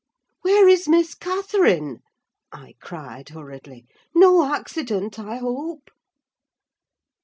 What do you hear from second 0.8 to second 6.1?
Miss Catherine?" I cried hurriedly. "No accident, I hope?"